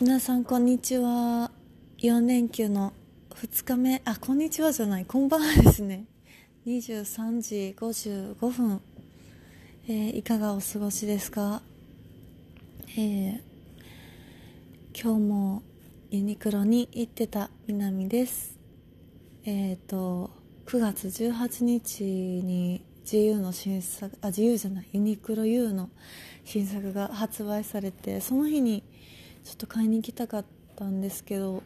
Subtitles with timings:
[0.00, 1.50] 皆さんこんにちは。
[1.98, 2.92] 4連休の
[3.30, 4.00] 2日目。
[4.04, 5.04] あこんにちはじゃない。
[5.04, 6.04] こんばんはですね
[6.68, 8.80] 23時55分、
[9.88, 11.62] えー、いかがお過ごしですか、
[12.96, 13.40] えー、
[14.94, 15.62] 今日も
[16.12, 18.56] ユニクロに行ってた南です。
[19.44, 20.30] えっ、ー、と
[20.66, 24.88] 9月18日に GU の新作あ GU じゃない。
[24.92, 25.90] ユニクロ U の
[26.44, 28.84] 新作が発売されてその日に
[29.48, 30.44] ちょっと買いに行きたかっ
[30.76, 31.62] たんですけど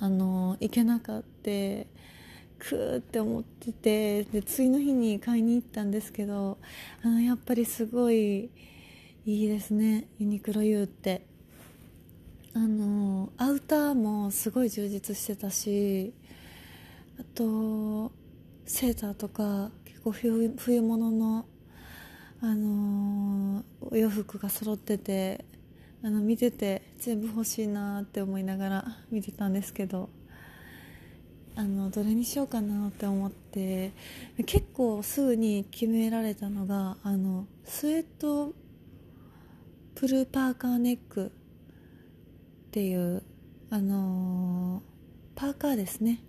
[0.00, 6.56] あの行けなかったくーって思っててで次の日に買いに行ったんですけど
[7.04, 8.50] あのやっぱりすごい
[9.26, 11.26] いいですねユニクロ U って。
[12.54, 16.12] あのアウターもすごい充実してたし
[17.20, 18.10] あと
[18.64, 21.46] セーターとか結構冬冬物の、
[22.40, 25.44] あの、お洋服が揃ってて
[26.02, 30.10] あの見てて全部欲しいなって思いながら見てたんですけど
[31.56, 33.90] あのどれにしようかなって思って
[34.46, 38.52] 結構すぐに決められたのがあのスウェット
[39.96, 43.24] プルパーカーネックっていう
[43.70, 46.22] あのー、パーカーですね。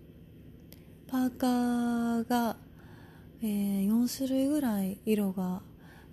[1.06, 2.56] パーカーが、
[3.42, 5.62] えー、4種類ぐらい色が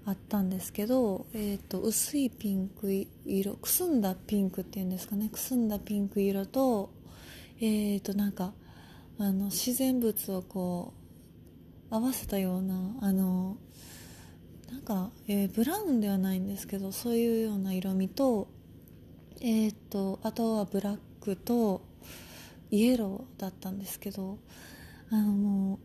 [0.07, 5.27] あったんですけど、えーと、薄いピンク色くすんだピンクっていうんですかね。
[5.27, 6.91] くすんだピンク色と,、
[7.59, 8.53] えー、となんか
[9.19, 10.93] あの自然物をこ
[11.91, 13.57] う合わせたようなあの
[14.71, 18.47] なんか、えー、ブラウンではないんですけどそういうような色味と,、
[19.41, 21.81] えーとあとはブラックと
[22.71, 24.37] イエローだったんですけど
[25.09, 25.79] あのもう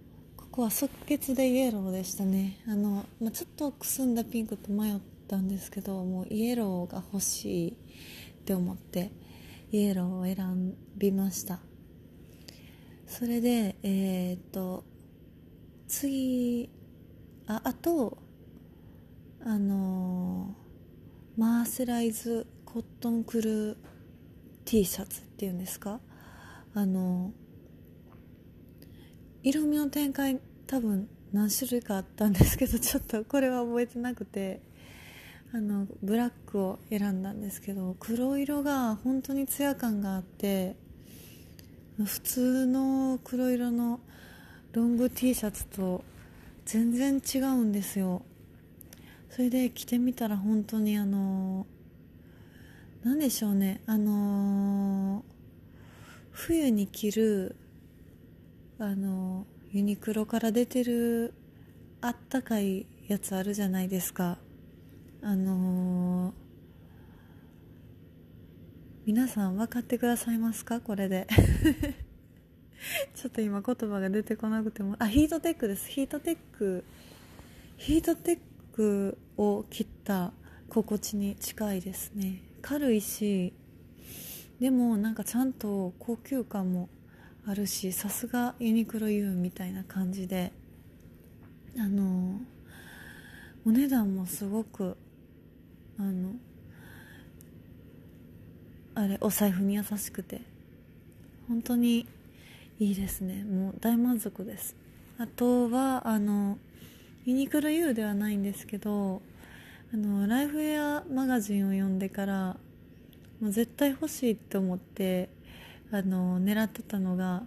[0.52, 2.58] ここは即決でイエローでしたね。
[2.68, 7.74] あの、まあ、ちょっとくすんだピンクと迷ったんですけどもうイエローが欲しいっ
[8.44, 9.12] て思って
[9.70, 11.58] イエローを選びました。
[13.06, 14.84] それでえー、っと
[15.88, 16.68] 次
[17.46, 18.18] ああと
[19.46, 20.54] あの
[21.38, 23.76] マーセライズコットンクルー
[24.66, 25.98] T シャツっていうんですか？
[26.74, 27.32] あの
[29.44, 30.40] 色味の展開
[30.72, 34.62] 多分何種類かあったんですけどちょっとこれは覚えてなくて
[35.52, 40.74] あのブラックを選んだんですけど黒色が本当にツヤ感があって
[42.02, 44.00] 普通の黒色の
[44.72, 46.04] ロング T シャツと
[46.64, 48.22] 全然違うんですよ。
[49.28, 51.66] それで着てみたら本当にあの
[53.04, 53.82] 何でしょうね。
[53.84, 55.22] あの
[56.30, 57.56] 冬に着る
[58.78, 61.32] あのユニクロから出てる
[62.02, 64.36] あったかいやつあるじゃないですか。
[65.22, 66.32] あのー、
[69.06, 70.80] 皆さん分かってくださいますか？
[70.80, 71.26] これで。
[73.16, 74.96] ちょっと今言葉が出てこなくても。
[74.98, 75.88] あヒートテックです。
[75.88, 76.84] ヒートテック。
[77.78, 78.38] ヒートテッ
[78.74, 80.34] クを切った
[80.68, 82.42] 心地に近いですね。
[82.60, 83.54] 軽いし
[84.60, 86.90] でもなんかちゃんと高級感も
[87.46, 90.52] あるしさすがユニクロ U みたいな感じで
[91.76, 92.40] あの
[93.66, 94.96] お値段もすごく
[95.98, 96.34] あの
[98.94, 100.42] あれお財布に優しくて
[101.48, 102.06] 本当に
[102.78, 103.44] いいですね。
[103.44, 104.74] もう大満足です。
[105.18, 106.58] あとはあの
[107.24, 109.22] ユニクロ U ではないんですけど
[109.92, 112.56] あのライフウェアマガジンを読んでから
[113.40, 115.28] もう絶対欲しいって思って
[115.92, 117.42] あの狙ってたのが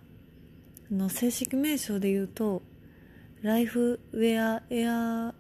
[0.92, 2.62] あの正式名称で言うと
[3.42, 5.34] ライフウェアエア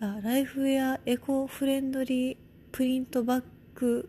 [0.00, 2.36] あライフウェアエコフレンドリー
[2.70, 3.44] プリントバッ
[3.74, 4.08] グ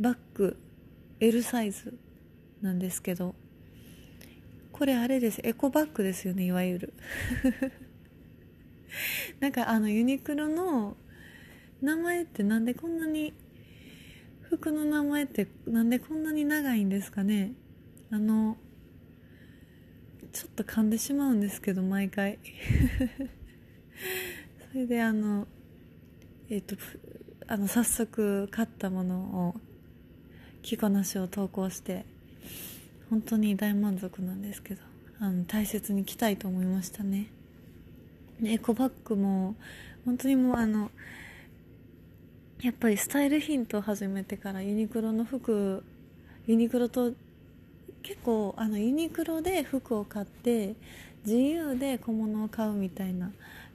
[0.00, 0.56] バッグ
[1.20, 1.96] L サイズ
[2.62, 3.34] なんですけど
[4.74, 5.40] これあれです。
[5.44, 6.94] エコバッグですよねいわゆる。
[9.38, 10.96] なんかあのユニクロの
[11.80, 13.32] 名前ってなんでこんなに
[14.56, 17.52] 服の名前ってなんでこんなに長いんですかね？
[18.10, 18.56] あの
[20.32, 22.38] ちょっと噛んでしまうんですけど毎回。
[24.72, 25.48] それであの
[26.48, 26.76] えっ、ー、と
[27.46, 29.18] あの早速買ったもの
[29.48, 29.60] を
[30.62, 32.04] 着こなしを投稿して
[33.10, 34.82] 本当に大満足なんですけど
[35.18, 37.26] あの大切に着たいと思いましたね。
[38.42, 39.56] エコバッグも
[40.04, 40.90] 本当にもうあの
[42.62, 45.84] やっぱりスタイルヒントを始めてからユニクロの服
[46.46, 47.12] ユニクロと
[48.02, 50.74] 結構あのユニクロで服を買って
[51.24, 53.30] 自由で小物を買うみたいな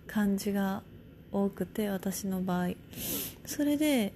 [0.07, 0.83] 感じが
[1.31, 2.69] 多くて私の場合。
[3.45, 4.13] それで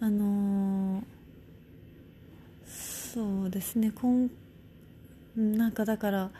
[0.00, 1.04] あのー、
[2.66, 4.30] そうですねこん
[5.36, 6.30] なんかだから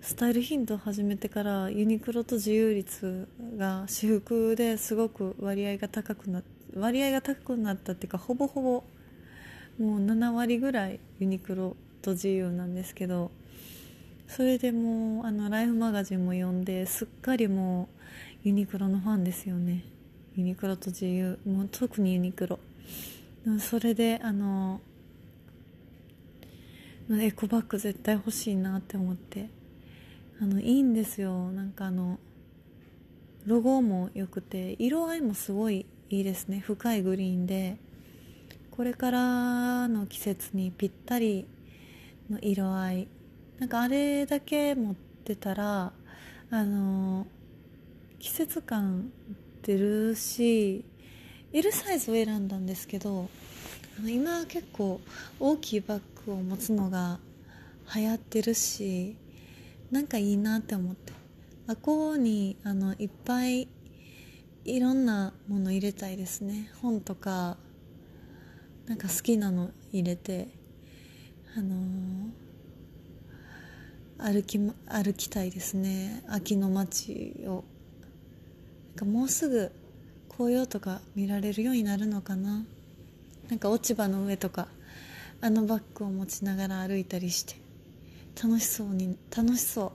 [0.00, 6.42] スタイルヒントを始めてからユニクロと自由率が私服ですごく割合が高くな
[6.74, 8.84] 割合が高くなったっていうかほぼほぼ
[9.78, 13.30] もう7割ぐらいユニクロと自由なんですけど
[14.26, 17.88] それでもうあのライフマガジンも読んですっかりも
[18.44, 19.84] うユニクロのファンですよね。
[20.34, 21.38] ユニクロと自由。
[21.44, 22.58] もう特にユニクロ。
[23.58, 24.80] それであの
[27.10, 29.50] エコバッグ絶対欲しいなって思って。
[30.40, 31.50] あのいいんですよ。
[31.52, 32.18] なんかあの
[33.46, 36.60] ロゴも良くて色合いもすごいいいですね。
[36.60, 37.76] 深いグリーンで。
[38.70, 41.46] これからの季節にぴったり
[42.30, 43.08] の色合い。
[43.58, 45.92] なんかあれだけ持ってたら
[46.50, 47.26] あの
[48.18, 49.12] 季節感
[49.62, 50.84] 出るし
[51.52, 53.28] L サイズを選んだんですけど
[53.98, 55.00] あの今結構
[55.38, 57.18] 大きいバッグを持つのが
[57.94, 59.16] 流行ってるし
[59.90, 61.12] なんかいいなって思って。
[61.66, 63.68] あこうにあのいっぱい
[64.64, 66.70] いろんなもの入れたいですね。
[66.82, 67.56] 本とか
[68.86, 70.48] なんか好きなの入れて
[71.56, 76.24] あのー、歩き歩きたいですね。
[76.28, 77.64] 秋の街を。
[78.90, 79.70] なんかもうすぐ
[80.28, 82.64] 紅葉とか見られるようになるのかな。
[83.48, 84.68] なんか落ち葉の上とか
[85.40, 87.59] あのバッグを持ちながら歩いたりして。
[88.42, 89.92] 楽しそうに楽しそう。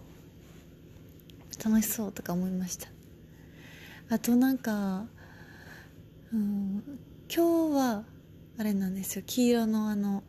[1.64, 2.90] 楽しそうとか思いました。
[4.10, 5.06] あとなんか、
[6.32, 6.84] うん、
[7.28, 8.04] 今日は
[8.60, 9.24] あれなんですよ。
[9.26, 10.24] 黄色のあの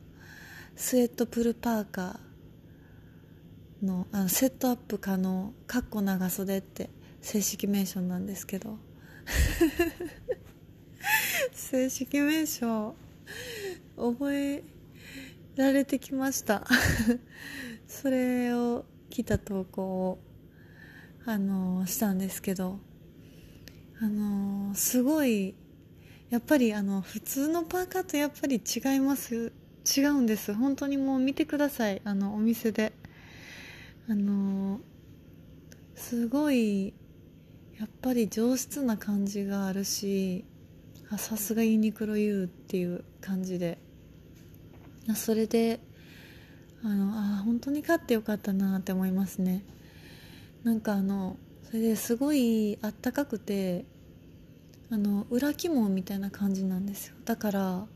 [0.77, 6.89] スウェットプルパーカーのあのセットアップ可能かっこ長袖って
[7.21, 8.79] 正式名称なんですけど。
[11.53, 12.95] 正式名称
[13.97, 14.63] 覚え
[15.57, 16.67] られてきました。
[17.87, 20.19] それを来た投稿を
[21.25, 22.79] あのしたんですけど
[24.01, 25.55] あのすごい
[26.31, 29.53] やっぱりあの普通のパーカーとやっぱり違います
[29.97, 30.53] 違うんです。
[30.53, 32.03] 本当にもう見てください。
[32.05, 32.93] あのお店で。
[34.09, 34.81] あの
[35.95, 36.95] すごい
[37.79, 40.45] やっぱり上質な感じがあるし
[41.19, 43.79] さすがユニクロ U っていう感じで。
[45.15, 45.79] それで
[46.85, 49.65] あのあ本当に買ってよかったなって思いますね。
[50.63, 53.85] なんかあのそれですごいあったかくて
[54.91, 57.15] あの裏起毛みたいな感じなんですよ。
[57.25, 57.87] だから、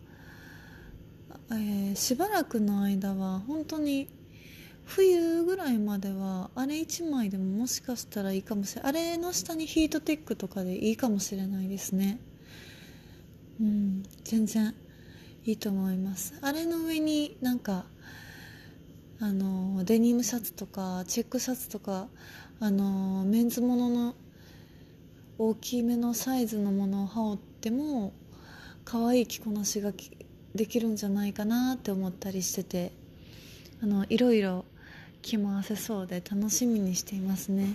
[1.50, 4.09] えー、しばらくの間は本当に
[4.85, 8.91] 冬ぐらいまではあれ1枚でももしかしたらいいかもしれない。
[8.91, 12.19] あれの下にヒートテックとかでいいかもしれないですね。
[13.61, 14.75] うん全然
[15.44, 16.35] いいと思います。
[16.41, 17.85] あれの上になんか
[19.22, 22.08] あのデニムシャツとかチェックシャツとか
[22.58, 24.14] あのメンズものの
[25.38, 28.14] 大きめのサイズのものを羽織っても
[28.87, 29.93] 可愛い着こなしが
[30.55, 32.93] できるんじゃないかなって思ったりしてて
[33.82, 34.64] あのいろいろ
[35.20, 37.75] 着回せそうで楽しみにしていますね。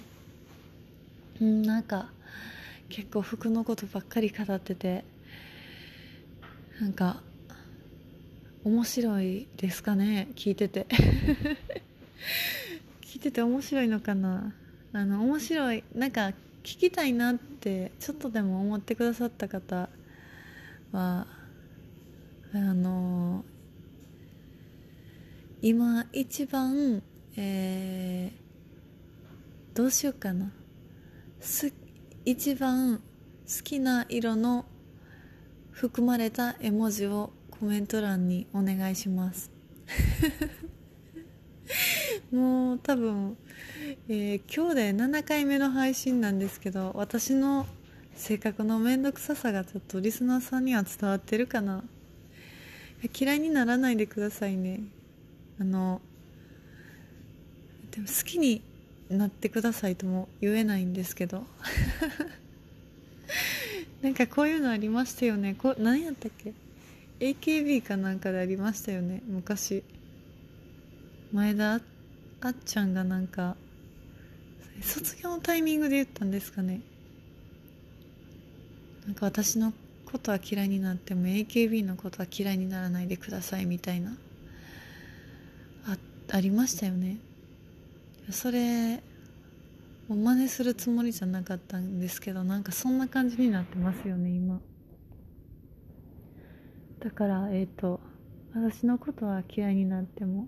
[1.41, 2.09] うんなんか
[2.89, 5.03] 結構服のことばっかり語ってて
[6.81, 7.21] なんか
[8.65, 10.29] 面白いですかね？
[10.35, 10.87] 聞いてて。
[13.01, 14.55] 聞いてて面白いのかな？
[14.91, 16.29] あの面白いなんか
[16.63, 19.87] 聞きたいなってちょっとでも思ってくださった方
[20.91, 21.27] は
[22.53, 23.45] あの
[25.61, 27.03] 今一番
[27.37, 30.51] えー、どうしようかな。
[31.39, 31.71] す
[32.25, 33.03] 一番好
[33.63, 34.65] きな色の
[35.69, 39.49] 含まれた絵文字をコメント欄にお願いします。
[42.31, 43.37] もう多分、
[44.09, 47.65] えー、今日で7回目の配信なんですけど私の
[48.13, 51.83] 性格の面倒くささがちょっとリスナーさんには伝わってるかな。
[53.17, 54.81] 嫌いにならないでくださいね。
[55.59, 56.01] あの
[57.91, 58.61] でも好きに
[59.09, 61.45] なってくださいとも言えないんですけど。
[64.01, 65.55] なんかこういうのありましたよね。
[65.57, 66.53] こ何やったっけ？
[67.19, 69.21] AKB かなんかでありましたよね。
[69.27, 69.83] 昔。
[71.31, 73.55] 前田あっちゃんがなんか
[74.81, 76.81] 卒業のタイミングで言ったんですかね。
[79.05, 79.73] なんか私の
[80.05, 84.15] ことは嫌いになっても AKB のことは嫌いにならないでくださいみたいな。
[85.87, 85.97] あ
[86.31, 87.17] ありましたよね。
[88.31, 89.01] それ
[90.09, 94.59] を真似するつもりじゃなかったんですけどなんかそんな感じになってますよね今。
[97.05, 97.99] だからえっ、ー、と
[98.55, 100.47] 私のことは嫌いになっても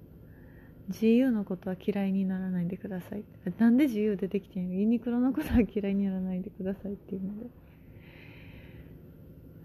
[0.90, 3.24] GU のことは嫌いにならないでください。
[3.60, 4.74] なんで GU 出てきてんの？
[4.74, 7.46] ユニクロのことは嫌いにならないでくださいっていうので。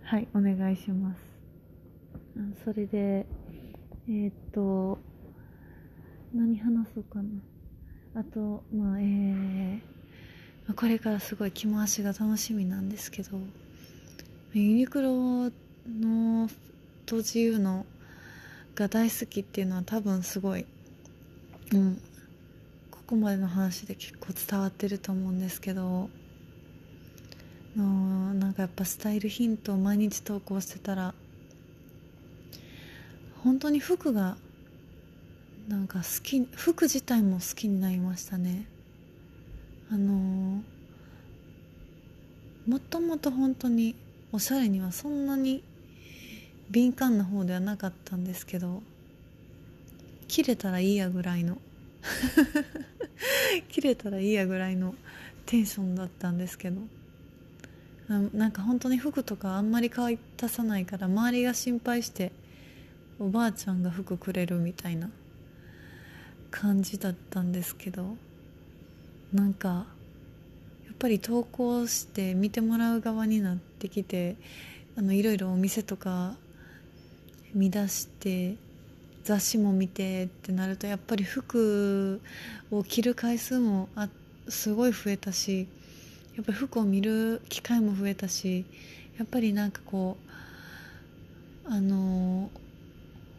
[0.02, 1.20] はいお願いします。
[2.62, 3.24] それで
[4.06, 4.98] えー、っと
[6.34, 8.20] 何話そうかな。
[8.20, 9.80] あとまあえー、
[10.74, 13.38] これからすごい着回しが楽しみなんですけど
[14.52, 15.50] ユニクロ
[15.88, 16.50] の
[17.06, 17.86] と GU の
[18.74, 20.66] が大好きっていうのは多分すごい。
[21.72, 22.00] うん。
[22.90, 26.08] ここまでの話で結構伝わってると思うんですけど。
[27.76, 31.14] のなんかやっぱスタイルヒントを毎日投稿してたら
[33.42, 34.36] 本当に服が
[35.68, 38.66] なんか好き服自体も好きになりましたね。
[39.90, 40.62] あの
[42.66, 43.94] もともと本当に
[44.32, 45.62] おしゃれにはそんなに
[46.72, 48.82] 敏感な方ではなかったんですけど
[50.26, 51.58] 切れたらいいやぐらいの
[53.68, 54.94] 切れたらいいやぐらいの
[55.44, 56.80] テンションだったんですけど
[58.08, 62.32] なんか本当に服とかあんまり買い足さないから周りが心配して
[63.18, 65.10] おばあちゃんが服くれるみたいな
[66.50, 68.16] 感じだったんですけど
[69.32, 69.86] なんか
[70.86, 74.36] やっぱり投稿して見てもらう側になってきて
[74.96, 76.36] あのいろいろお店とか
[77.54, 78.56] 見出して
[79.24, 82.20] 雑誌も見てってなるとやっぱり服
[82.70, 84.08] を着る回数もあ
[84.48, 85.68] すごい増えたし
[86.34, 88.64] やっぱり服を見る機会も増えたし
[89.18, 90.16] やっぱりなんかこ
[91.68, 92.50] うあの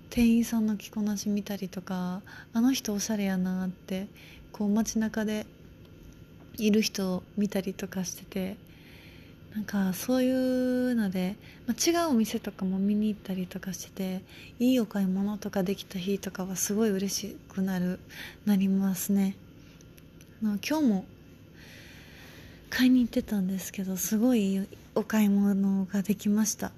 [0.09, 2.21] 店員さんの着こなし見たりとか
[2.53, 4.07] あの人おしゃれやなって
[4.51, 5.45] こう街中で
[6.57, 8.55] いる人を見たりとかしてて
[9.55, 11.35] なんかそういうので、
[11.67, 14.21] まあ、違うお店とかも見に行ったりとかしてて
[14.59, 17.99] いいお買い物とかできた日とかはすごい嬉しくなる
[18.45, 19.35] なりますね。
[20.41, 21.05] あの今日も
[22.71, 26.71] 買いに行ってたんですけどすごいお買い物ができました。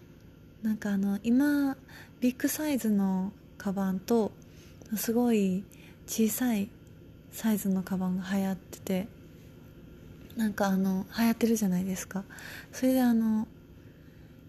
[0.61, 1.77] なんかあの今
[2.19, 4.31] ビッグサイズのカバンと
[4.97, 5.63] すごい
[6.07, 6.69] 小さい
[7.31, 9.07] サイズのカバンが流行ってて
[10.35, 12.23] なんかあの流行ってるじゃないですか。
[12.71, 13.47] それであの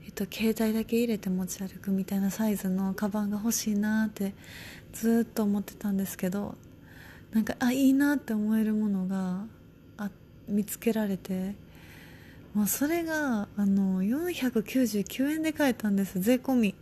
[0.04, 4.34] えっと携帯だけ入れて持ち歩くみたいなサイズのカバンが欲しいなって
[4.92, 6.56] ずっと思ってたんですけど
[7.32, 9.44] なんかあいいなって思えるものが
[9.98, 10.10] あ
[10.48, 11.54] 見つけられて
[12.54, 16.74] もうそれがあの499円で買えたんです税込み。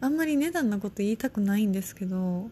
[0.00, 2.50] あんまり値段のこと言いたくないんですけど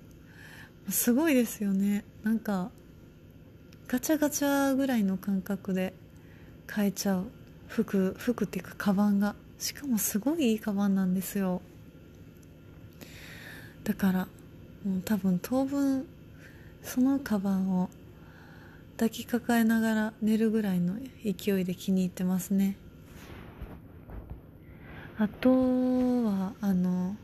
[0.88, 2.04] すごいですよね。
[2.24, 2.70] なんか
[3.88, 5.94] ガチャガチャぐらいの感覚で
[6.66, 7.26] 買えちゃう。
[7.68, 9.36] 服服っていうかカバンが。
[9.58, 11.62] しかもすごいいいカバンなんですよ。
[13.84, 14.28] だから
[14.84, 16.04] もう多分当分
[16.82, 17.88] そのカバンを
[18.96, 22.76] 抱きかかえながら寝るぐらいの勢いで気に入ってますね。
[25.16, 25.50] あと
[26.24, 27.16] はあの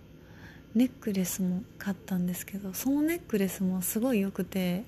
[0.77, 4.85] ネックレスも買ったんですけどそのネックレスもすごい良くて。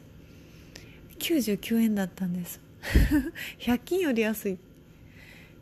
[1.25, 2.61] 99円だったんです。
[3.59, 4.59] 100均より安い。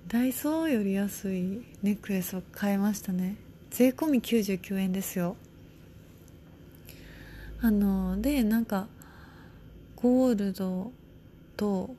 [0.08, 3.36] ダイソーより安いネックレスを買いましたね。
[3.70, 5.36] 税込み99円ですよ。
[7.60, 8.88] あのでなんか
[9.94, 10.90] ゴールド
[11.56, 11.94] と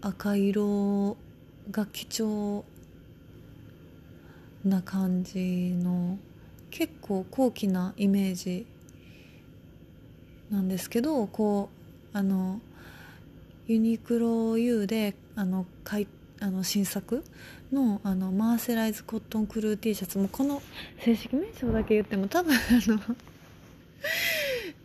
[0.00, 1.16] 赤色
[1.70, 2.64] が貴重
[4.64, 6.18] な感じの
[6.70, 8.66] 結構高貴なイメージ
[10.50, 11.79] なんですけどこう
[12.12, 12.60] あの
[13.66, 16.06] ユニクロ U であの買い
[16.40, 17.22] あの新作
[17.72, 20.60] のあのマーセライズコットンクルー T シャツもこの
[21.04, 22.58] 正式名称だけ言っても多分あ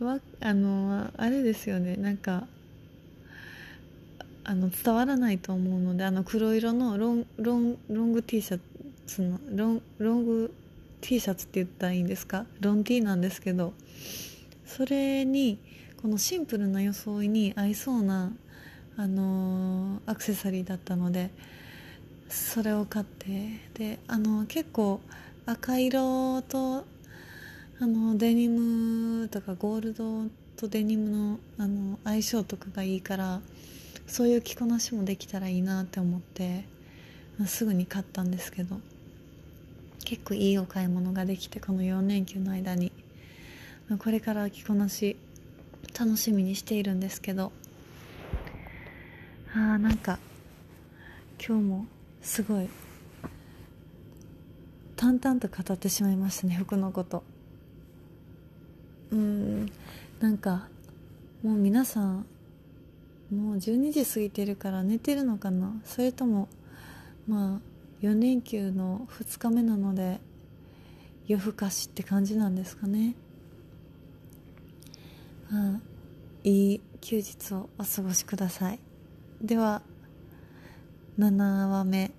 [0.00, 1.96] の わあのあれですよね。
[1.96, 2.46] なんか
[4.44, 8.60] あの伝わらないと思うのであの黒色のロンロンロング T シャ
[9.06, 10.54] ツのロンロング
[11.00, 12.46] T シャツって言ったらいいんですか？
[12.60, 13.72] ロン T なんですけど
[14.66, 15.58] それに
[16.06, 18.30] このシンプルな装いに合いそうな、
[18.96, 21.30] あの、アクセサリーだったので
[22.28, 25.00] それを買ってであの結構
[25.46, 26.84] 赤色と
[27.80, 33.40] あのデニムとかゴールドとデニムのあの相性とかがいいから
[34.06, 36.66] そういう着こなしもできたらいいなって思って
[37.46, 38.78] すぐに買ったんですけど
[40.04, 42.92] 結構いいお買い物ができてこの4連休の間に。
[44.00, 45.16] これから着こなし
[45.98, 47.52] 楽しみにしているんですけど。
[49.54, 50.18] あーなんか
[51.38, 51.86] 今日も
[52.20, 52.68] すごい
[54.96, 57.22] 淡々と語ってしまいましたね服のこと。
[59.12, 59.66] うん
[60.20, 60.68] なんか
[61.42, 62.26] もう皆さん
[63.30, 65.72] もう12時過ぎてるから寝てるのかな？
[65.84, 66.48] それとも
[67.26, 70.20] まあ4連休の2日目なので
[71.26, 73.14] 夜更かしって感じなんですかね。
[75.50, 75.80] まあ
[76.44, 78.78] いい休日をお過ごしください。
[79.40, 79.82] では
[81.18, 82.10] 7話目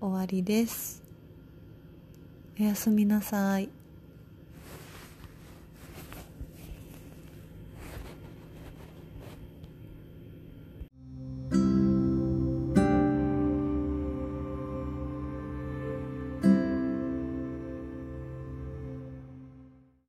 [0.00, 1.02] 終わりです。
[2.58, 3.75] おやすみなさい。